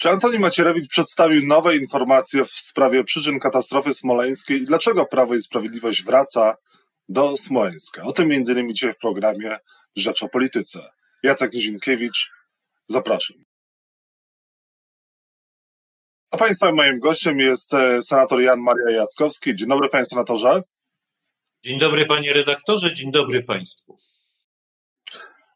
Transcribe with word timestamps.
Czy 0.00 0.10
Antoni 0.10 0.38
Macierewicz 0.38 0.88
przedstawił 0.88 1.46
nowe 1.46 1.76
informacje 1.76 2.44
w 2.44 2.50
sprawie 2.50 3.04
przyczyn 3.04 3.40
katastrofy 3.40 3.94
smoleńskiej 3.94 4.62
i 4.62 4.64
dlaczego 4.64 5.06
Prawo 5.06 5.34
i 5.34 5.42
Sprawiedliwość 5.42 6.04
wraca 6.04 6.56
do 7.08 7.36
Smoleńska? 7.36 8.02
O 8.02 8.12
tym 8.12 8.32
innymi 8.32 8.74
dzisiaj 8.74 8.92
w 8.92 8.98
programie 8.98 9.56
Rzecz 9.96 10.22
o 10.22 10.28
Polityce. 10.28 10.90
Jacek 11.22 11.52
Nizinkiewicz, 11.52 12.30
zapraszam. 12.86 13.36
A 16.30 16.36
Państwa 16.36 16.72
moim 16.72 16.98
gościem 16.98 17.38
jest 17.38 17.74
e, 17.74 18.02
senator 18.02 18.40
Jan 18.40 18.60
Maria 18.60 18.90
Jackowski. 18.90 19.56
Dzień 19.56 19.68
dobry 19.68 19.88
Panie 19.88 20.04
Senatorze. 20.04 20.62
Dzień 21.64 21.78
dobry 21.78 22.06
Panie 22.06 22.32
Redaktorze, 22.32 22.94
dzień 22.94 23.12
dobry 23.12 23.42
Państwu. 23.42 23.96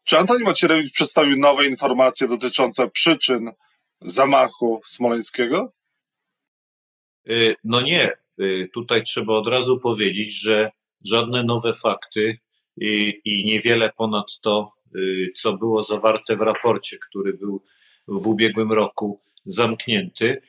Czy 0.03 0.17
Antoni 0.17 0.43
Macierewicz 0.43 0.93
przedstawił 0.93 1.37
nowe 1.37 1.65
informacje 1.65 2.27
dotyczące 2.27 2.87
przyczyn 2.87 3.51
zamachu 4.05 4.81
smoleńskiego? 4.85 5.69
Y, 7.29 7.55
no 7.63 7.81
nie. 7.81 8.11
Y, 8.41 8.69
tutaj 8.73 9.03
trzeba 9.03 9.33
od 9.33 9.47
razu 9.47 9.79
powiedzieć, 9.79 10.41
że 10.41 10.71
żadne 11.05 11.43
nowe 11.43 11.73
fakty 11.73 12.37
i, 12.77 13.21
i 13.25 13.45
niewiele 13.45 13.91
ponad 13.97 14.39
to, 14.41 14.71
y, 14.95 15.31
co 15.35 15.57
było 15.57 15.83
zawarte 15.83 16.35
w 16.37 16.41
raporcie, 16.41 16.97
który 17.09 17.33
był 17.33 17.63
w 18.07 18.27
ubiegłym 18.27 18.71
roku 18.71 19.21
zamknięty, 19.45 20.41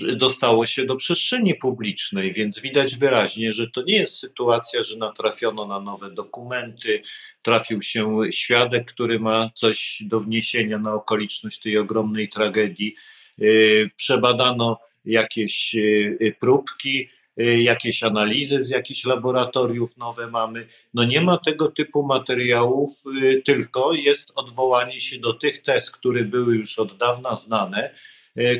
dostało 0.00 0.66
się 0.66 0.84
do 0.84 0.96
przestrzeni 0.96 1.54
publicznej, 1.54 2.32
więc 2.32 2.60
widać 2.60 2.96
wyraźnie, 2.96 3.54
że 3.54 3.70
to 3.70 3.82
nie 3.82 3.94
jest 3.94 4.18
sytuacja, 4.18 4.82
że 4.82 4.96
natrafiono 4.96 5.66
na 5.66 5.80
nowe 5.80 6.10
dokumenty, 6.10 7.02
trafił 7.42 7.82
się 7.82 8.20
świadek, 8.30 8.92
który 8.92 9.20
ma 9.20 9.50
coś 9.54 10.02
do 10.06 10.20
wniesienia 10.20 10.78
na 10.78 10.94
okoliczność 10.94 11.60
tej 11.60 11.78
ogromnej 11.78 12.28
tragedii, 12.28 12.94
y, 13.42 13.90
przebadano 13.96 14.78
jakieś 15.04 15.74
y, 15.74 16.36
próbki, 16.40 17.08
y, 17.40 17.62
jakieś 17.62 18.02
analizy 18.02 18.60
z 18.60 18.70
jakichś 18.70 19.04
laboratoriów 19.04 19.96
nowe 19.96 20.26
mamy. 20.26 20.66
No 20.94 21.04
nie 21.04 21.20
ma 21.20 21.38
tego 21.38 21.68
typu 21.68 22.02
materiałów, 22.02 23.02
tylko 23.44 23.92
jest 23.92 24.32
odwołanie 24.34 25.00
się 25.00 25.18
do 25.18 25.34
tych 25.34 25.62
test, 25.62 25.90
które 25.90 26.24
były 26.24 26.56
już 26.56 26.78
od 26.78 26.96
dawna 26.96 27.36
znane 27.36 27.94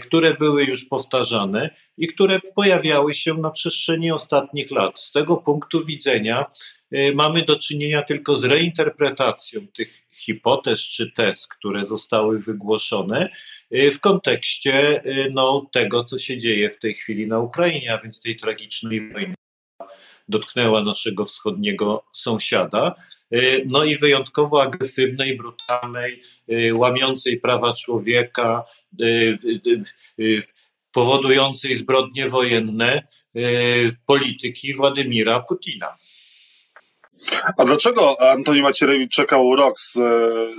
które 0.03 0.35
były 0.35 0.65
już 0.65 0.85
powtarzane 0.85 1.71
i 1.99 2.07
które 2.07 2.41
pojawiały 2.41 3.15
się 3.15 3.35
na 3.35 3.51
przestrzeni 3.51 4.13
ostatnich 4.13 4.71
lat. 4.71 5.01
Z 5.01 5.13
tego 5.13 5.37
punktu 5.37 5.85
widzenia 5.85 6.47
e, 6.91 7.13
mamy 7.13 7.43
do 7.43 7.59
czynienia 7.59 8.03
tylko 8.03 8.37
z 8.37 8.45
reinterpretacją 8.45 9.67
tych 9.69 10.03
hipotez 10.11 10.81
czy 10.81 11.13
tez, 11.13 11.47
które 11.47 11.87
zostały 11.87 12.39
wygłoszone 12.39 13.33
e, 13.71 13.91
w 13.91 14.01
kontekście 14.01 15.03
no, 15.31 15.67
tego, 15.73 16.05
co 16.05 16.19
się 16.19 16.39
dzieje 16.39 16.71
w 16.71 16.79
tej 16.79 16.95
chwili 16.95 17.27
na 17.27 17.39
Ukrainie, 17.39 17.93
a 17.93 18.03
więc 18.03 18.21
tej 18.21 18.37
tragicznej 18.37 19.13
wojny 19.13 19.35
dotknęła 20.29 20.83
naszego 20.83 21.27
wschodniego 21.27 22.05
sąsiada. 22.13 22.95
Y, 23.35 23.65
no 23.69 23.85
i 23.85 23.97
wyjątkowo 23.97 24.63
agresywnej, 24.63 25.37
brutalnej, 25.37 26.23
y, 26.53 26.75
łamiącej 26.75 27.41
prawa 27.41 27.75
człowieka, 27.75 28.65
y, 29.01 29.39
powodującej 30.93 31.75
zbrodnie 31.75 32.29
wojenne 32.29 33.03
polityki 34.07 34.75
Władimira 34.75 35.41
Putina. 35.41 35.97
A 37.59 37.65
dlaczego 37.65 38.31
Antoni 38.31 38.63
Macierewicz 38.63 39.13
czekał 39.13 39.57
rok 39.57 39.81
z, 39.81 39.93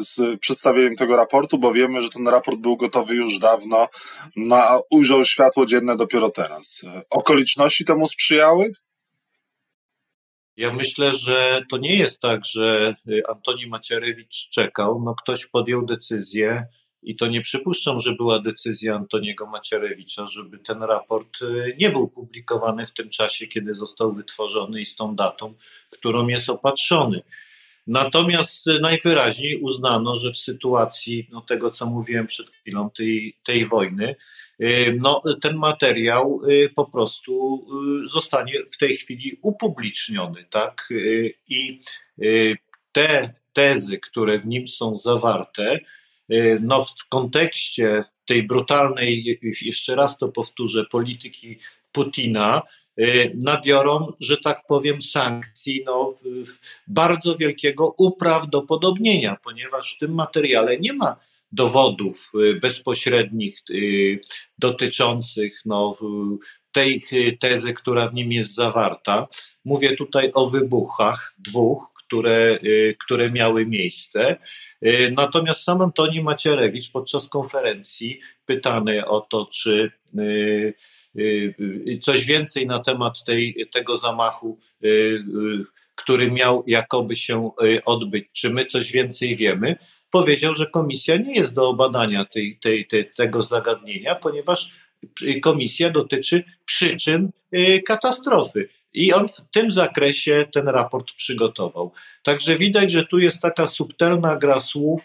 z, 0.07 0.39
przedstawieniem 0.39 0.95
tego 0.95 1.15
raportu? 1.15 1.57
Bo 1.57 1.73
wiemy, 1.73 2.01
że 2.01 2.09
ten 2.09 2.27
raport 2.27 2.59
był 2.59 2.77
gotowy 2.77 3.15
już 3.15 3.39
dawno, 3.39 3.89
no, 4.35 4.55
a 4.55 4.79
ujrzał 4.89 5.25
światło 5.25 5.65
dzienne 5.65 5.95
dopiero 5.95 6.29
teraz. 6.29 6.85
Okoliczności 7.09 7.85
temu 7.85 8.07
sprzyjały? 8.07 8.71
Ja 10.57 10.73
myślę, 10.73 11.15
że 11.15 11.61
to 11.69 11.77
nie 11.77 11.95
jest 11.95 12.21
tak, 12.21 12.45
że 12.45 12.95
y, 13.09 13.21
Antoni 13.29 13.67
Macierewicz 13.67 14.49
czekał. 14.49 15.01
No 15.05 15.15
ktoś 15.15 15.45
podjął 15.45 15.85
decyzję 15.85 16.65
i 17.03 17.15
to 17.15 17.27
nie 17.27 17.41
przypuszczam, 17.41 17.99
że 17.99 18.13
była 18.13 18.39
decyzja 18.39 18.95
Antoniego 18.95 19.45
Macierewicza, 19.47 20.27
żeby 20.27 20.59
ten 20.59 20.83
raport 20.83 21.41
y, 21.41 21.75
nie 21.79 21.89
był 21.89 22.07
publikowany 22.07 22.85
w 22.85 22.93
tym 22.93 23.09
czasie, 23.09 23.47
kiedy 23.47 23.73
został 23.73 24.13
wytworzony 24.13 24.81
i 24.81 24.85
z 24.85 24.95
tą 24.95 25.15
datą, 25.15 25.53
którą 25.89 26.27
jest 26.27 26.49
opatrzony. 26.49 27.21
Natomiast 27.87 28.65
najwyraźniej 28.81 29.61
uznano, 29.61 30.17
że 30.17 30.31
w 30.31 30.37
sytuacji 30.37 31.27
no, 31.31 31.41
tego, 31.41 31.71
co 31.71 31.85
mówiłem 31.85 32.27
przed 32.27 32.49
chwilą, 32.49 32.89
tej, 32.89 33.37
tej 33.43 33.65
wojny, 33.65 34.15
y, 34.61 34.97
no, 35.01 35.21
ten 35.41 35.57
materiał 35.57 36.41
y, 36.49 36.69
po 36.75 36.85
prostu 36.85 37.65
y, 38.05 38.09
zostanie 38.09 38.53
w 38.71 38.77
tej 38.77 38.97
chwili 38.97 39.39
upubliczniony. 39.41 40.45
Tak? 40.49 40.89
I 41.49 41.79
te 42.91 43.33
tezy, 43.53 43.99
które 43.99 44.39
w 44.39 44.45
nim 44.45 44.67
są 44.67 44.97
zawarte, 44.97 45.79
no, 46.61 46.85
w 46.85 47.09
kontekście 47.09 48.03
tej 48.25 48.43
brutalnej, 48.43 49.39
jeszcze 49.61 49.95
raz 49.95 50.17
to 50.17 50.27
powtórzę, 50.27 50.85
polityki 50.91 51.57
Putina, 51.91 52.61
Y, 52.61 52.82
nabiorą, 53.43 54.13
że 54.19 54.37
tak 54.37 54.67
powiem, 54.67 55.01
sankcji 55.01 55.83
no, 55.85 56.17
bardzo 56.87 57.35
wielkiego 57.35 57.93
uprawdopodobnienia, 57.97 59.37
ponieważ 59.43 59.95
w 59.95 59.99
tym 59.99 60.13
materiale 60.13 60.79
nie 60.79 60.93
ma 60.93 61.15
dowodów 61.51 62.31
y, 62.35 62.59
bezpośrednich 62.59 63.57
y, 63.69 64.19
dotyczących 64.59 65.61
no, 65.65 65.97
tej 66.71 67.01
tezy, 67.39 67.73
która 67.73 68.07
w 68.07 68.13
nim 68.13 68.31
jest 68.31 68.55
zawarta. 68.55 69.27
Mówię 69.65 69.95
tutaj 69.95 70.31
o 70.33 70.49
wybuchach 70.49 71.33
dwóch, 71.37 71.92
które, 72.13 72.59
które 73.05 73.31
miały 73.31 73.65
miejsce. 73.65 74.35
Natomiast 75.11 75.63
sam 75.63 75.81
Antoni 75.81 76.21
Macierewicz 76.21 76.91
podczas 76.91 77.29
konferencji 77.29 78.19
pytany 78.45 79.05
o 79.05 79.21
to, 79.21 79.45
czy 79.45 79.91
Y, 81.17 81.53
y, 81.87 81.99
coś 82.01 82.25
więcej 82.25 82.67
na 82.67 82.79
temat 82.79 83.23
tej, 83.23 83.67
tego 83.71 83.97
zamachu, 83.97 84.59
y, 84.85 85.23
który 85.95 86.31
miał 86.31 86.63
jakoby 86.67 87.15
się 87.15 87.51
odbyć. 87.85 88.25
Czy 88.31 88.49
my 88.49 88.65
coś 88.65 88.91
więcej 88.91 89.35
wiemy? 89.35 89.75
Powiedział, 90.11 90.55
że 90.55 90.65
komisja 90.65 91.17
nie 91.17 91.35
jest 91.35 91.53
do 91.53 91.69
obadania 91.69 92.25
tej, 92.25 92.57
tej, 92.57 92.87
tej, 92.87 93.11
tego 93.11 93.43
zagadnienia, 93.43 94.15
ponieważ 94.15 94.71
komisja 95.41 95.89
dotyczy 95.89 96.43
przyczyn 96.65 97.31
katastrofy. 97.85 98.69
I 98.93 99.13
on 99.13 99.27
w 99.27 99.51
tym 99.51 99.71
zakresie 99.71 100.45
ten 100.53 100.67
raport 100.67 101.11
przygotował. 101.13 101.91
Także 102.23 102.57
widać, 102.57 102.91
że 102.91 103.05
tu 103.05 103.19
jest 103.19 103.39
taka 103.39 103.67
subtelna 103.67 104.35
gra 104.35 104.59
słów, 104.59 105.03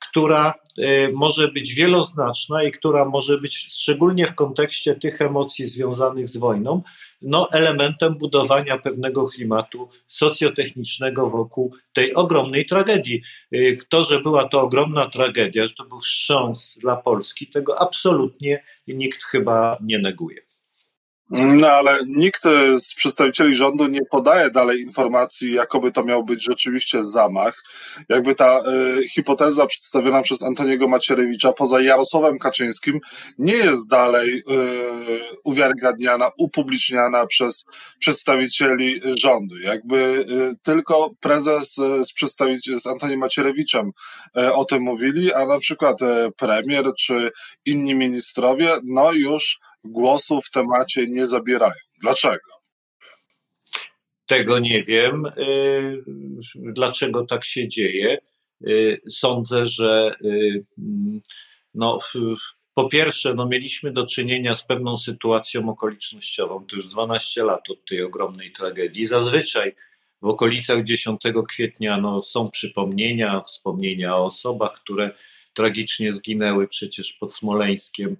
która 0.00 0.54
y, 0.78 1.12
może 1.16 1.48
być 1.48 1.74
wieloznaczna 1.74 2.62
i 2.62 2.72
która 2.72 3.04
może 3.04 3.38
być 3.38 3.56
szczególnie 3.56 4.26
w 4.26 4.34
kontekście 4.34 4.94
tych 4.94 5.20
emocji 5.20 5.66
związanych 5.66 6.28
z 6.28 6.36
wojną, 6.36 6.82
no, 7.22 7.48
elementem 7.52 8.14
budowania 8.18 8.78
pewnego 8.78 9.24
klimatu 9.24 9.88
socjotechnicznego 10.06 11.30
wokół 11.30 11.74
tej 11.92 12.14
ogromnej 12.14 12.66
tragedii. 12.66 13.22
Y, 13.54 13.78
to, 13.88 14.04
że 14.04 14.20
była 14.20 14.48
to 14.48 14.60
ogromna 14.60 15.10
tragedia, 15.10 15.66
że 15.66 15.74
to 15.74 15.84
był 15.84 16.00
wstrząs 16.00 16.78
dla 16.80 16.96
Polski, 16.96 17.46
tego 17.46 17.80
absolutnie 17.80 18.62
nikt 18.86 19.24
chyba 19.24 19.78
nie 19.80 19.98
neguje. 19.98 20.49
No 21.30 21.68
ale 21.68 21.98
nikt 22.06 22.42
z 22.78 22.94
przedstawicieli 22.94 23.54
rządu 23.54 23.86
nie 23.86 24.04
podaje 24.10 24.50
dalej 24.50 24.80
informacji, 24.80 25.52
jakoby 25.52 25.92
to 25.92 26.04
miał 26.04 26.24
być 26.24 26.44
rzeczywiście 26.44 27.04
zamach. 27.04 27.62
Jakby 28.08 28.34
ta 28.34 28.60
y, 28.98 29.08
hipoteza 29.08 29.66
przedstawiona 29.66 30.22
przez 30.22 30.42
Antoniego 30.42 30.88
Macierewicza 30.88 31.52
poza 31.52 31.80
Jarosławem 31.80 32.38
Kaczyńskim 32.38 33.00
nie 33.38 33.52
jest 33.52 33.88
dalej 33.88 34.38
y, 34.38 34.42
uwiarygadniana, 35.44 36.30
upubliczniana 36.38 37.26
przez 37.26 37.64
przedstawicieli 37.98 39.00
rządu. 39.18 39.58
Jakby 39.58 39.96
y, 39.96 40.56
tylko 40.62 41.10
prezes 41.20 41.74
z, 42.02 42.12
przedstawiciel, 42.12 42.80
z 42.80 42.86
Antoniem 42.86 43.20
Macierewiczem 43.20 43.90
o 44.52 44.64
tym 44.64 44.82
mówili, 44.82 45.32
a 45.32 45.46
na 45.46 45.58
przykład 45.58 45.98
premier 46.36 46.84
czy 46.98 47.30
inni 47.66 47.94
ministrowie, 47.94 48.68
no 48.84 49.12
już 49.12 49.60
głosu 49.84 50.40
w 50.40 50.50
temacie 50.50 51.06
nie 51.06 51.26
zabierają. 51.26 51.72
Dlaczego? 52.00 52.50
Tego 54.26 54.58
nie 54.58 54.82
wiem. 54.82 55.26
Y, 55.26 56.02
dlaczego 56.54 57.26
tak 57.26 57.44
się 57.44 57.68
dzieje? 57.68 58.18
Y, 58.66 59.00
sądzę, 59.08 59.66
że 59.66 60.14
y, 60.24 60.64
no, 61.74 61.98
po 62.74 62.88
pierwsze, 62.88 63.34
no, 63.34 63.46
mieliśmy 63.46 63.92
do 63.92 64.06
czynienia 64.06 64.56
z 64.56 64.64
pewną 64.64 64.98
sytuacją 64.98 65.68
okolicznościową. 65.68 66.66
To 66.66 66.76
już 66.76 66.88
12 66.88 67.44
lat 67.44 67.70
od 67.70 67.84
tej 67.84 68.02
ogromnej 68.02 68.50
tragedii. 68.50 69.06
Zazwyczaj 69.06 69.74
w 70.22 70.26
okolicach 70.26 70.84
10 70.84 71.20
kwietnia 71.48 71.96
no, 71.96 72.22
są 72.22 72.50
przypomnienia, 72.50 73.40
wspomnienia 73.40 74.16
o 74.16 74.24
osobach, 74.24 74.74
które 74.74 75.10
tragicznie 75.54 76.12
zginęły 76.12 76.68
przecież 76.68 77.12
pod 77.12 77.34
Smoleńskiem. 77.34 78.16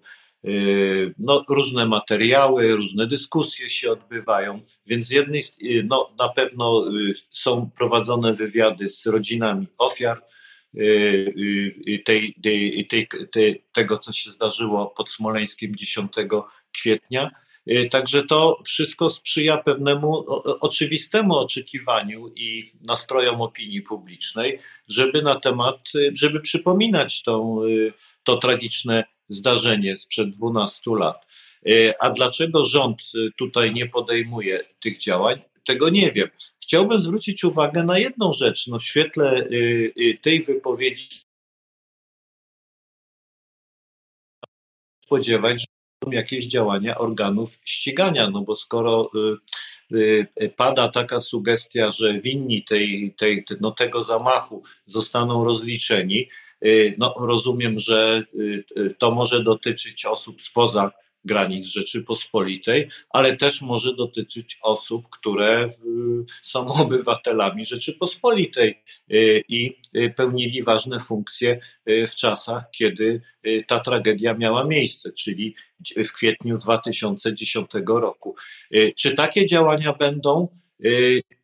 No, 1.19 1.45
różne 1.49 1.87
materiały, 1.87 2.77
różne 2.77 3.07
dyskusje 3.07 3.69
się 3.69 3.93
odbywają, 3.93 4.61
więc 4.87 5.07
z 5.07 5.11
jednej 5.11 5.43
no, 5.85 6.11
na 6.19 6.29
pewno 6.29 6.85
są 7.31 7.71
prowadzone 7.77 8.35
wywiady 8.35 8.89
z 8.89 9.07
rodzinami 9.07 9.67
ofiar, 9.79 10.23
tej, 12.05 12.35
tej, 12.43 12.87
tej, 12.89 13.09
tej, 13.33 13.65
tego, 13.73 13.99
co 13.99 14.13
się 14.13 14.31
zdarzyło 14.31 14.87
pod 14.87 15.11
Smoleńskiem 15.11 15.77
10 15.77 16.13
kwietnia. 16.73 17.31
Y, 17.71 17.89
także 17.91 18.23
to 18.23 18.63
wszystko 18.65 19.11
sprzyja 19.11 19.59
pewnemu 19.59 20.25
oczywistemu 20.61 21.35
oczekiwaniu 21.35 22.29
i 22.37 22.73
nastrojom 22.87 23.41
opinii 23.41 23.83
publicznej, 23.83 24.59
żeby 24.89 25.23
na 25.23 25.41
temat, 25.41 25.81
y, 25.95 26.13
żeby 26.15 26.41
przypominać 26.41 27.23
tą, 27.23 27.65
y, 27.65 27.93
to 28.25 28.37
tragiczne 28.37 29.05
zdarzenie 29.31 29.97
sprzed 29.97 30.31
12 30.31 30.83
lat. 30.87 31.27
A 32.01 32.11
dlaczego 32.11 32.65
rząd 32.65 33.03
tutaj 33.39 33.75
nie 33.75 33.87
podejmuje 33.87 34.61
tych 34.81 34.99
działań? 34.99 35.41
Tego 35.65 35.89
nie 35.89 36.13
wiem. 36.13 36.29
Chciałbym 36.63 37.03
zwrócić 37.03 37.45
uwagę 37.45 37.85
na 37.85 37.99
jedną 37.99 38.33
rzecz. 38.33 38.67
No 38.67 38.79
w 38.79 38.85
świetle 38.85 39.49
tej 40.23 40.43
wypowiedzi 40.43 41.09
spodziewać, 45.11 45.65
jakieś 46.13 46.47
działania 46.47 46.99
organów 46.99 47.61
ścigania, 47.65 48.31
no 48.31 48.43
bo 48.43 48.57
skoro 48.57 49.11
y, 49.93 50.27
y, 50.43 50.49
pada 50.57 50.89
taka 50.89 51.21
sugestia, 51.21 51.93
że 51.93 52.21
winni 52.21 52.65
tej, 52.65 53.15
tej, 53.19 53.45
no 53.61 53.71
tego 53.71 54.03
zamachu 54.03 54.63
zostaną 54.87 55.45
rozliczeni, 55.45 56.21
y, 56.21 56.29
no 56.99 57.15
rozumiem, 57.21 57.79
że 57.79 58.23
to 58.99 59.11
może 59.11 59.45
dotyczyć 59.45 60.07
osób 60.07 60.43
spoza 60.43 60.91
granic 61.25 61.67
Rzeczypospolitej, 61.67 62.89
ale 63.11 63.37
też 63.37 63.63
może 63.63 63.95
dotyczyć 63.95 64.59
osób, 64.63 65.09
które 65.11 65.65
y, 65.65 65.71
są 66.43 66.67
obywatelami 66.69 67.67
Rzeczypospolitej 67.67 68.83
y, 69.13 69.43
i 69.49 69.77
y, 69.97 70.15
pełnili 70.17 70.63
ważne 70.63 71.01
funkcje 71.01 71.61
w 71.87 72.15
czasach, 72.15 72.65
kiedy 72.73 73.21
ta 73.67 73.81
tragedia 73.81 74.35
miała 74.35 74.65
miejsce, 74.65 75.13
czyli 75.13 75.55
w 76.05 76.13
kwietniu 76.13 76.59
2010 76.59 77.71
roku. 77.87 78.37
Czy 78.97 79.15
takie 79.15 79.47
działania 79.47 79.93
będą? 79.93 80.49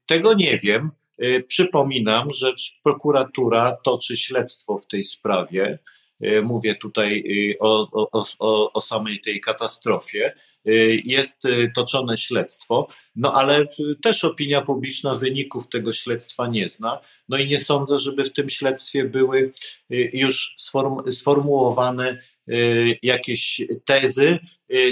Tego 0.07 0.35
nie 0.35 0.59
wiem. 0.59 0.91
Przypominam, 1.49 2.33
że 2.33 2.53
prokuratura 2.83 3.77
toczy 3.85 4.17
śledztwo 4.17 4.79
w 4.79 4.87
tej 4.87 5.05
sprawie. 5.05 5.79
Y, 6.25 6.43
mówię 6.43 6.75
tutaj 6.75 7.25
y, 7.53 7.59
o, 7.59 7.89
o, 7.93 8.25
o, 8.39 8.73
o 8.73 8.81
samej 8.81 9.21
tej 9.21 9.41
katastrofie. 9.41 10.35
Y, 10.69 11.03
jest 11.05 11.43
toczone 11.75 12.19
śledztwo, 12.19 12.89
no 13.17 13.33
ale 13.33 13.67
też 14.03 14.25
opinia 14.25 14.63
publiczna 14.63 15.15
wyników 15.15 15.69
tego 15.69 15.93
śledztwa 15.93 16.47
nie 16.47 16.69
zna. 16.69 17.01
No 17.29 17.39
i 17.39 17.49
nie 17.49 17.59
sądzę, 17.59 17.99
żeby 17.99 18.25
w 18.25 18.33
tym 18.33 18.51
śledztwie 18.51 19.05
były 19.05 19.53
już 20.13 20.55
sformułowane 21.11 22.23
jakieś 23.03 23.61
tezy 23.85 24.39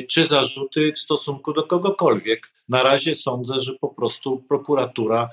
czy 0.08 0.26
zarzuty 0.26 0.92
w 0.92 0.98
stosunku 0.98 1.52
do 1.52 1.62
kogokolwiek. 1.62 2.53
Na 2.68 2.82
razie 2.82 3.14
sądzę, 3.14 3.60
że 3.60 3.72
po 3.80 3.88
prostu 3.88 4.44
prokuratura 4.48 5.28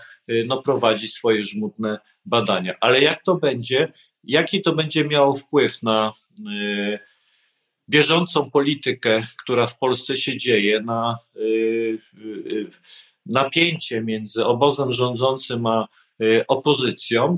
no, 0.47 0.61
prowadzi 0.61 1.07
swoje 1.07 1.45
żmudne 1.45 1.99
badania. 2.25 2.73
Ale 2.81 3.01
jak 3.01 3.23
to 3.23 3.35
będzie, 3.35 3.93
Jaki 4.23 4.61
to 4.61 4.75
będzie 4.75 5.05
miało 5.05 5.35
wpływ 5.35 5.83
na 5.83 6.13
y, 6.53 6.99
bieżącą 7.89 8.51
politykę, 8.51 9.23
która 9.43 9.67
w 9.67 9.77
Polsce 9.77 10.17
się 10.17 10.37
dzieje, 10.37 10.81
na 10.81 11.17
y, 11.35 11.99
y, 12.21 12.69
napięcie 13.25 14.01
między 14.01 14.45
obozem 14.45 14.93
rządzącym 14.93 15.67
a 15.67 15.87
opozycją, 16.47 17.37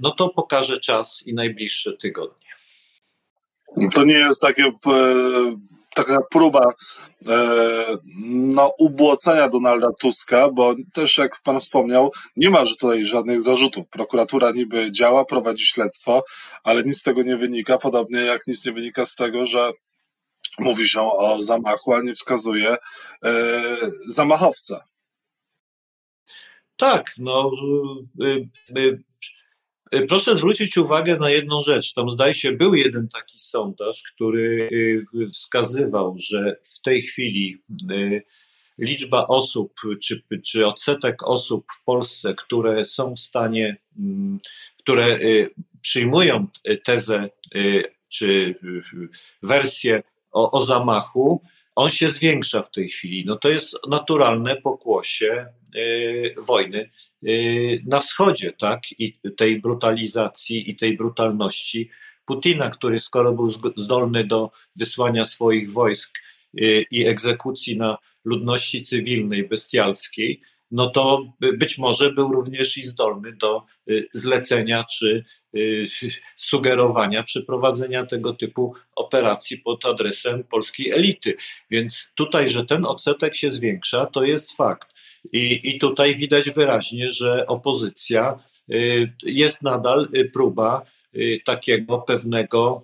no 0.00 0.10
to 0.10 0.28
pokaże 0.28 0.80
czas 0.80 1.26
i 1.26 1.34
najbliższe 1.34 1.92
tygodnie. 1.92 2.46
To 3.94 4.04
nie 4.04 4.14
jest 4.14 4.40
takie 4.40 4.64
e, 4.64 4.72
taka 5.94 6.18
próba 6.30 6.72
e, 7.28 7.84
no, 8.26 8.72
ubłocenia 8.78 9.48
Donalda 9.48 9.88
Tuska, 10.00 10.48
bo 10.50 10.74
też 10.92 11.18
jak 11.18 11.42
pan 11.42 11.60
wspomniał, 11.60 12.12
nie 12.36 12.50
ma 12.50 12.66
tutaj 12.66 13.06
żadnych 13.06 13.42
zarzutów. 13.42 13.88
Prokuratura 13.88 14.50
niby 14.50 14.92
działa, 14.92 15.24
prowadzi 15.24 15.66
śledztwo, 15.66 16.22
ale 16.64 16.82
nic 16.82 16.98
z 16.98 17.02
tego 17.02 17.22
nie 17.22 17.36
wynika, 17.36 17.78
podobnie 17.78 18.20
jak 18.20 18.46
nic 18.46 18.66
nie 18.66 18.72
wynika 18.72 19.06
z 19.06 19.14
tego, 19.14 19.44
że 19.44 19.70
mówi 20.58 20.88
się 20.88 21.00
o 21.00 21.42
zamachu, 21.42 21.94
a 21.94 22.02
nie 22.02 22.14
wskazuje 22.14 22.76
e, 23.24 23.62
zamachowca. 24.08 24.84
Tak, 26.76 27.04
no 27.18 27.50
y, 28.20 28.26
y, 28.28 28.48
Y, 28.76 29.04
proszę 30.08 30.36
zwrócić 30.36 30.76
uwagę 30.76 31.16
na 31.16 31.30
jedną 31.30 31.62
rzecz. 31.62 31.94
Tam 31.94 32.10
zdaje 32.10 32.34
się, 32.34 32.52
był 32.52 32.74
jeden 32.74 33.08
taki 33.08 33.38
sondaż, 33.38 34.02
który 34.14 34.68
y, 34.72 35.30
wskazywał, 35.30 36.16
że 36.18 36.56
w 36.76 36.80
tej 36.80 37.02
chwili 37.02 37.62
y, 37.90 38.22
liczba 38.78 39.24
osób, 39.28 39.80
czy, 40.02 40.22
czy 40.46 40.66
odsetek 40.66 41.22
osób 41.22 41.66
w 41.80 41.84
Polsce, 41.84 42.34
które 42.34 42.84
są 42.84 43.14
w 43.14 43.18
stanie, 43.18 43.76
mm, 43.98 44.40
które 44.78 45.18
przyjmują 45.82 46.46
tezę 46.84 47.28
czy 48.08 48.54
wersję 49.42 50.02
o, 50.32 50.50
o 50.50 50.64
zamachu, 50.64 51.42
on 51.74 51.90
się 51.90 52.10
zwiększa 52.10 52.62
w 52.62 52.70
tej 52.70 52.88
chwili. 52.88 53.24
No 53.26 53.36
to 53.36 53.48
jest 53.48 53.76
naturalne 53.88 54.56
pokłosie 54.56 55.46
y, 55.46 55.57
wojny 56.36 56.90
y, 57.26 57.82
na 57.86 58.00
wschodzie, 58.00 58.52
tak? 58.52 58.80
I 58.98 59.20
tej 59.36 59.60
brutalizacji 59.60 60.70
i 60.70 60.76
tej 60.76 60.96
brutalności 60.96 61.90
Putina, 62.24 62.70
który 62.70 63.00
skoro 63.00 63.32
był 63.32 63.50
zdolny 63.76 64.24
do 64.24 64.50
wysłania 64.76 65.24
swoich 65.24 65.72
wojsk 65.72 66.18
y, 66.60 66.84
i 66.90 67.06
egzekucji 67.06 67.76
na 67.76 67.98
ludności 68.24 68.82
cywilnej, 68.82 69.48
bestialskiej, 69.48 70.40
no 70.70 70.90
to 70.90 71.32
być 71.58 71.78
może 71.78 72.12
był 72.12 72.32
również 72.32 72.78
i 72.78 72.84
zdolny 72.84 73.32
do 73.32 73.62
zlecenia 74.12 74.84
czy 74.84 75.24
sugerowania 76.36 77.22
przeprowadzenia 77.22 78.06
tego 78.06 78.32
typu 78.32 78.74
operacji 78.96 79.58
pod 79.58 79.86
adresem 79.86 80.44
polskiej 80.44 80.90
elity. 80.90 81.36
Więc 81.70 82.10
tutaj, 82.14 82.48
że 82.48 82.66
ten 82.66 82.84
odsetek 82.84 83.36
się 83.36 83.50
zwiększa, 83.50 84.06
to 84.06 84.24
jest 84.24 84.56
fakt. 84.56 84.97
I, 85.32 85.70
i 85.70 85.78
tutaj 85.78 86.16
widać 86.16 86.50
wyraźnie, 86.50 87.10
że 87.10 87.46
opozycja 87.46 88.38
y, 88.70 89.12
jest 89.22 89.62
nadal 89.62 90.08
próba 90.32 90.82
takiego 91.44 91.98
pewnego 91.98 92.82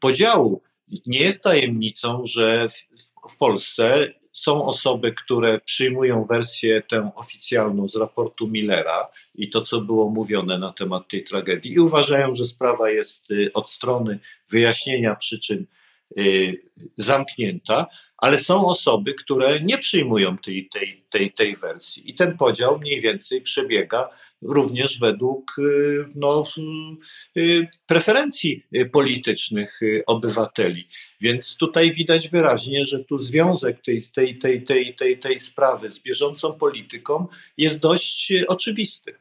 podziału. 0.00 0.62
Nie 1.06 1.20
jest 1.20 1.42
tajemnicą, 1.42 2.22
że 2.24 2.68
w, 2.68 2.86
w 3.32 3.36
Polsce 3.38 4.12
są 4.32 4.64
osoby, 4.64 5.12
które 5.12 5.60
przyjmują 5.60 6.24
wersję 6.24 6.82
tę 6.82 7.10
oficjalną 7.14 7.88
z 7.88 7.96
raportu 7.96 8.48
Millera 8.48 9.08
i 9.34 9.50
to, 9.50 9.60
co 9.60 9.80
było 9.80 10.10
mówione 10.10 10.58
na 10.58 10.72
temat 10.72 11.08
tej 11.08 11.24
tragedii, 11.24 11.72
i 11.72 11.80
uważają, 11.80 12.34
że 12.34 12.44
sprawa 12.44 12.90
jest 12.90 13.30
y, 13.30 13.52
od 13.52 13.70
strony 13.70 14.18
wyjaśnienia 14.48 15.14
przyczyn 15.14 15.66
y, 16.18 16.62
zamknięta, 16.96 17.86
ale 18.20 18.38
są 18.38 18.66
osoby, 18.66 19.14
które 19.14 19.60
nie 19.60 19.78
przyjmują 19.78 20.38
tej, 20.38 20.68
tej, 20.68 21.02
tej, 21.10 21.32
tej 21.32 21.56
wersji. 21.56 22.10
I 22.10 22.14
ten 22.14 22.36
podział 22.36 22.78
mniej 22.78 23.00
więcej 23.00 23.42
przebiega 23.42 24.08
również 24.42 24.98
według 24.98 25.58
y, 25.58 26.04
no, 26.14 26.44
y, 27.36 27.68
preferencji 27.86 28.64
politycznych 28.92 29.80
obywateli. 30.06 30.88
Więc 31.20 31.56
tutaj 31.56 31.92
widać 31.92 32.28
wyraźnie, 32.28 32.86
że 32.86 33.04
tu 33.04 33.18
związek 33.18 33.82
tej, 33.82 34.02
tej, 34.02 34.38
tej, 34.38 34.62
tej, 34.62 34.94
tej, 34.94 35.18
tej 35.18 35.40
sprawy 35.40 35.92
z 35.92 36.00
bieżącą 36.00 36.52
polityką 36.52 37.26
jest 37.56 37.80
dość 37.80 38.32
oczywisty. 38.48 39.14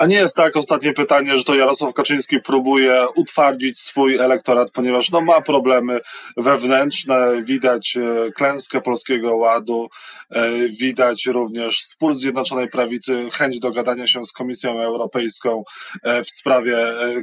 A 0.00 0.06
nie 0.06 0.16
jest 0.16 0.36
tak 0.36 0.56
ostatnie 0.56 0.92
pytanie, 0.92 1.38
że 1.38 1.44
to 1.44 1.54
Jarosław 1.54 1.94
Kaczyński 1.94 2.40
próbuje 2.40 3.06
utwardzić 3.16 3.78
swój 3.78 4.18
elektorat, 4.18 4.70
ponieważ 4.70 5.10
no, 5.10 5.20
ma 5.20 5.40
problemy 5.40 6.00
wewnętrzne, 6.36 7.42
widać 7.42 7.96
e, 7.96 8.32
klęskę 8.32 8.80
Polskiego 8.80 9.36
Ładu, 9.36 9.88
e, 10.30 10.50
widać 10.68 11.26
również 11.26 11.78
spór 11.78 12.14
Zjednoczonej 12.14 12.68
Prawicy, 12.68 13.28
chęć 13.32 13.58
dogadania 13.58 14.06
się 14.06 14.24
z 14.24 14.32
Komisją 14.32 14.82
Europejską 14.82 15.62
e, 16.02 16.24
w 16.24 16.28
sprawie 16.28 16.76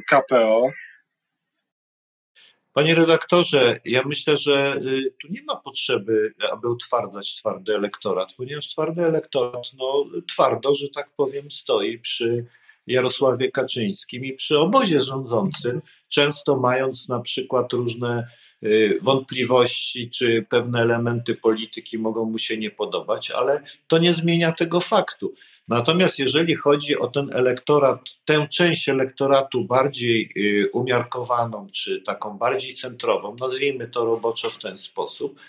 KPO. 0.08 0.70
Panie 2.74 2.96
redaktorze, 2.96 3.80
ja 3.86 4.04
myślę, 4.06 4.38
że 4.38 4.76
y, 4.76 5.14
tu 5.22 5.28
nie 5.30 5.44
ma 5.44 5.56
potrzeby, 5.56 6.34
aby 6.52 6.70
utwardzać 6.70 7.36
twardy 7.36 7.76
elektorat, 7.76 8.34
ponieważ 8.34 8.70
twardy 8.70 9.06
elektorat 9.06 9.74
no, 9.78 10.06
twardo, 10.28 10.76
że 10.76 10.88
tak 10.96 11.10
powiem, 11.16 11.52
stoi 11.52 12.00
przy 12.00 12.46
Jarosławie 12.88 13.52
Kaczyńskim 13.52 14.26
i 14.26 14.34
przy 14.34 14.60
obozie 14.60 15.02
rządzącym, 15.02 15.82
często 16.10 16.56
mając 16.56 17.10
na 17.10 17.20
przykład 17.20 17.74
różne 17.74 18.28
y, 18.64 19.00
wątpliwości, 19.02 20.10
czy 20.10 20.46
pewne 20.50 20.82
elementy 20.82 21.36
polityki 21.36 21.98
mogą 21.98 22.26
mu 22.26 22.38
się 22.38 22.58
nie 22.58 22.72
podobać, 22.72 23.32
ale 23.32 23.64
to 23.88 23.98
nie 23.98 24.14
zmienia 24.14 24.52
tego 24.52 24.80
faktu. 24.80 25.34
Natomiast 25.68 26.20
jeżeli 26.20 26.56
chodzi 26.56 27.00
o 27.00 27.08
ten 27.08 27.30
elektorat, 27.34 28.00
tę 28.26 28.48
część 28.52 28.90
elektoratu 28.90 29.66
bardziej 29.66 30.32
y, 30.38 30.70
umiarkowaną, 30.74 31.68
czy 31.74 32.02
taką 32.02 32.38
bardziej 32.38 32.74
centrową, 32.74 33.36
nazwijmy 33.40 33.88
to 33.88 34.06
roboczo 34.06 34.50
w 34.50 34.58
ten 34.58 34.78
sposób, 34.78 35.40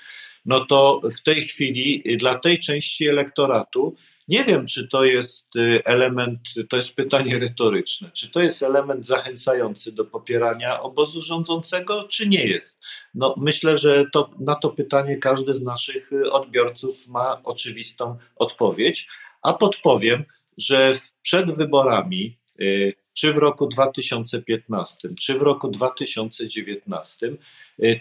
no 0.47 0.65
to 0.65 1.01
w 1.19 1.23
tej 1.23 1.45
chwili 1.45 2.17
dla 2.17 2.39
tej 2.39 2.59
części 2.59 3.09
elektoratu 3.09 3.97
nie 4.29 4.45
wiem, 4.45 4.67
czy 4.67 4.89
to 4.89 5.05
jest 5.05 5.57
y, 5.57 5.85
element, 5.85 6.39
to 6.69 6.77
jest 6.77 6.95
pytanie 6.95 7.39
retoryczne, 7.39 8.11
czy 8.11 8.31
to 8.31 8.41
jest 8.41 8.63
element 8.63 9.07
zachęcający 9.07 9.93
do 9.93 10.05
popierania 10.05 10.81
obozu 10.81 11.23
rządzącego, 11.23 12.09
czy 12.09 12.29
nie 12.29 12.47
jest. 12.47 12.81
No, 13.15 13.35
myślę, 13.39 13.79
że 13.79 14.05
to, 14.13 14.31
na 14.41 14.55
to 14.55 14.71
pytanie 14.71 15.17
każdy 15.17 15.55
z 15.55 15.63
naszych 15.63 16.13
y, 16.13 16.31
odbiorców 16.33 17.09
ma 17.09 17.41
oczywistą 17.45 18.17
odpowiedź, 18.37 19.09
a 19.43 19.53
podpowiem, 19.53 20.25
że 20.59 20.93
przed 21.23 21.57
wyborami, 21.57 22.39
y, 22.61 22.95
czy 23.13 23.33
w 23.33 23.37
roku 23.37 23.67
2015, 23.67 25.09
czy 25.21 25.39
w 25.39 25.43
roku 25.43 25.69
2019, 25.69 27.37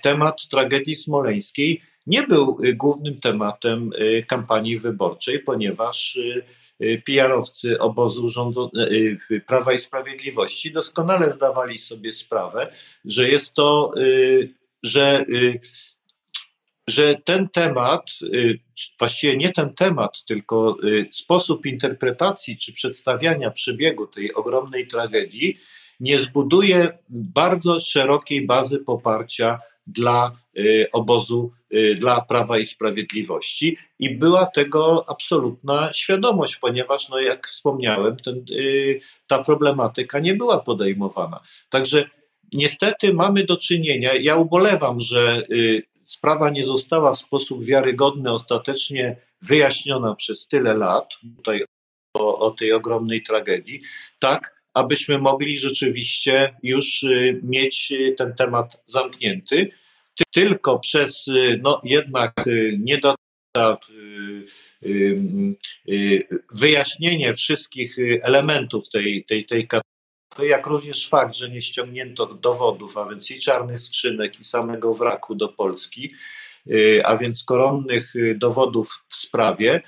temat 0.04 0.48
tragedii 0.48 0.96
smoleńskiej 0.96 1.82
nie 2.08 2.24
był 2.24 2.58
y, 2.64 2.74
głównym 2.74 3.20
tematem 3.20 3.92
y, 4.02 4.24
kampanii 4.28 4.80
wyborczej, 4.80 5.40
ponieważ 5.40 6.16
y, 6.16 7.02
PR-owcy 7.06 7.80
obozu 7.80 8.30
rządu, 8.30 8.72
Prawa 9.48 9.74
i 9.74 9.80
Sprawiedliwości 9.80 10.72
doskonale 10.72 11.32
zdawali 11.32 11.78
sobie 11.78 12.14
sprawę, 12.14 12.72
że 13.06 13.30
jest 13.30 13.54
to, 13.54 13.94
że, 14.84 15.26
że 16.88 17.16
ten 17.26 17.50
temat, 17.50 18.12
właściwie 19.00 19.38
nie 19.38 19.52
ten 19.52 19.74
temat, 19.74 20.24
tylko 20.26 20.78
sposób 21.12 21.66
interpretacji 21.66 22.58
czy 22.58 22.74
przedstawiania 22.74 23.52
przebiegu 23.52 24.08
tej 24.08 24.34
ogromnej 24.34 24.88
tragedii 24.88 25.58
nie 26.00 26.20
zbuduje 26.20 26.98
bardzo 27.10 27.80
szerokiej 27.80 28.46
bazy 28.46 28.80
poparcia 28.80 29.60
dla 29.88 30.32
y, 30.58 30.88
obozu, 30.94 31.52
y, 31.74 31.96
dla 32.00 32.22
Prawa 32.22 32.58
i 32.60 32.66
Sprawiedliwości 32.66 33.78
i 34.00 34.10
była 34.10 34.46
tego 34.46 35.04
absolutna 35.08 35.94
świadomość, 35.94 36.56
ponieważ, 36.56 37.10
no 37.10 37.20
jak 37.20 37.48
wspomniałem, 37.48 38.18
ten, 38.18 38.46
y, 38.52 39.02
ta 39.28 39.44
problematyka 39.44 40.20
nie 40.20 40.34
była 40.34 40.60
podejmowana. 40.60 41.40
Także 41.70 42.10
niestety 42.54 43.14
mamy 43.14 43.44
do 43.44 43.58
czynienia, 43.58 44.14
ja 44.14 44.36
ubolewam, 44.36 45.02
że 45.02 45.44
sprawa 46.06 46.50
nie 46.50 46.66
została 46.66 47.14
w 47.14 47.18
sposób 47.18 47.64
wiarygodny 47.64 48.32
ostatecznie 48.32 49.18
wyjaśniona 49.42 50.16
przez 50.16 50.48
tyle 50.48 50.74
lat, 50.74 51.14
tutaj 51.38 51.64
o, 52.14 52.40
o 52.40 52.52
tej 52.52 52.74
ogromnej 52.74 53.24
tragedii, 53.24 53.82
tak 54.20 54.57
abyśmy 54.78 55.18
mogli 55.18 55.60
rzeczywiście 55.60 56.56
już 56.64 57.04
y, 57.04 57.40
mieć 57.44 57.92
y, 57.92 58.16
ten 58.18 58.36
temat 58.36 58.84
zamknięty. 58.86 59.70
Tylko 60.34 60.80
przez 60.80 61.28
y, 61.28 61.60
no, 61.64 61.80
jednak 61.84 62.34
nie 62.80 62.98
do 62.98 63.16
wyjaśnienie 66.54 67.34
wszystkich 67.34 67.98
elementów 68.22 68.90
tej, 68.90 69.26
tej, 69.26 69.46
tej 69.46 69.68
katastrofy, 69.68 70.48
jak 70.48 70.68
również 70.68 71.10
fakt, 71.10 71.36
że 71.36 71.50
nie 71.50 71.62
ściągnięto 71.62 72.26
dowodów, 72.26 72.98
a 72.98 73.10
więc 73.10 73.32
i 73.32 73.40
czarnych 73.40 73.80
skrzynek, 73.80 74.40
i 74.40 74.44
samego 74.44 74.94
wraku 74.94 75.36
do 75.36 75.48
Polski, 75.48 76.14
a 77.04 77.18
więc 77.18 77.44
koronnych 77.44 78.14
dowodów 78.36 79.04
w 79.08 79.16
sprawie, 79.16 79.82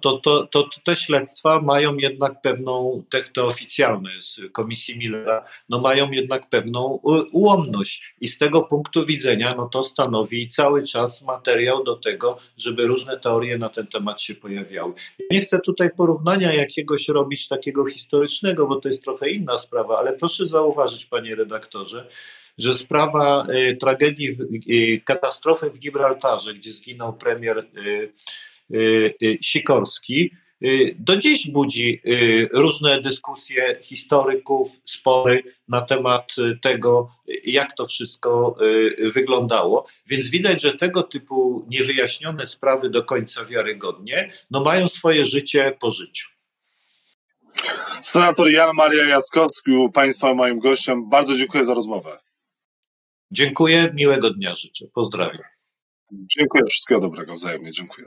to, 0.00 0.18
to, 0.18 0.46
to, 0.46 0.68
te 0.84 0.96
śledztwa 0.96 1.60
mają 1.62 1.96
jednak 1.96 2.40
pewną, 2.40 3.02
te, 3.10 3.22
te 3.22 3.44
oficjalne 3.44 4.10
z 4.20 4.40
Komisji 4.52 4.98
Millera, 4.98 5.44
no 5.68 5.80
mają 5.80 6.10
jednak 6.10 6.48
pewną 6.48 7.00
ułomność 7.32 8.14
i 8.20 8.28
z 8.28 8.38
tego 8.38 8.62
punktu 8.62 9.06
widzenia 9.06 9.54
no 9.56 9.68
to 9.68 9.84
stanowi 9.84 10.48
cały 10.48 10.82
czas 10.82 11.22
materiał 11.22 11.84
do 11.84 11.96
tego, 11.96 12.38
żeby 12.56 12.86
różne 12.86 13.20
teorie 13.20 13.58
na 13.58 13.68
ten 13.68 13.86
temat 13.86 14.20
się 14.20 14.34
pojawiały. 14.34 14.92
Nie 15.30 15.40
chcę 15.40 15.60
tutaj 15.60 15.90
porównania 15.96 16.52
jakiegoś 16.52 17.08
robić 17.08 17.48
takiego 17.48 17.86
historycznego, 17.86 18.66
bo 18.66 18.80
to 18.80 18.88
jest 18.88 19.04
trochę 19.04 19.30
inna 19.30 19.58
sprawa, 19.58 19.98
ale 19.98 20.12
proszę 20.12 20.46
zauważyć, 20.46 21.06
panie 21.06 21.34
redaktorze, 21.34 22.08
że 22.58 22.74
sprawa 22.74 23.46
y, 23.50 23.76
tragedii, 23.76 24.36
y, 24.70 25.00
katastrofy 25.04 25.70
w 25.70 25.78
Gibraltarze, 25.78 26.54
gdzie 26.54 26.72
zginął 26.72 27.12
premier 27.12 27.58
y, 27.58 28.12
Sikorski, 29.40 30.30
y, 30.62 30.96
do 30.98 31.16
dziś 31.16 31.50
budzi 31.50 32.00
różne 32.52 33.00
dyskusje 33.00 33.78
historyków, 33.82 34.80
spory 34.84 35.42
na 35.68 35.80
temat 35.80 36.34
tego, 36.62 37.10
jak 37.44 37.76
to 37.76 37.86
wszystko 37.86 38.56
wyglądało. 39.12 39.86
Więc 40.06 40.28
widać, 40.28 40.62
że 40.62 40.72
tego 40.72 41.02
typu 41.02 41.66
niewyjaśnione 41.68 42.46
sprawy 42.46 42.90
do 42.90 43.04
końca 43.04 43.44
wiarygodnie 43.44 44.32
no 44.50 44.64
mają 44.64 44.88
swoje 44.88 45.26
życie 45.26 45.76
po 45.80 45.90
życiu. 45.90 46.28
Senator 48.04 48.50
Jan 48.50 48.70
Maria 48.74 49.04
Jaskowski 49.04 49.70
był 49.70 49.92
Państwa 49.92 50.34
moim 50.34 50.58
gościem. 50.58 51.08
Bardzo 51.08 51.36
dziękuję 51.36 51.64
za 51.64 51.74
rozmowę. 51.74 52.18
Dziękuję, 53.30 53.92
miłego 53.94 54.30
dnia 54.30 54.56
życzę. 54.56 54.86
Pozdrawiam. 54.94 55.42
Dziękuję, 56.12 56.64
wszystkiego 56.64 57.00
dobrego, 57.00 57.34
wzajemnie 57.34 57.72
dziękuję. 57.72 58.04